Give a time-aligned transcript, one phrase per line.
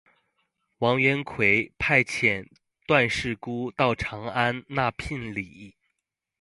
[0.79, 2.47] 王元逵派遣
[2.87, 5.75] 段氏姑到长安纳聘礼。